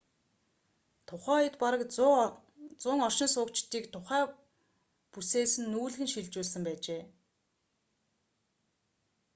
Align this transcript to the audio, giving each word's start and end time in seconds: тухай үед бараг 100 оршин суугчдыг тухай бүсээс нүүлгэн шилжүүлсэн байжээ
тухай 1.09 1.39
үед 1.43 1.55
бараг 1.63 1.81
100 1.95 2.95
оршин 3.07 3.29
суугчдыг 3.35 3.83
тухай 3.93 4.23
бүсээс 5.11 5.53
нүүлгэн 5.71 6.09
шилжүүлсэн 6.13 6.61
байжээ 6.65 7.01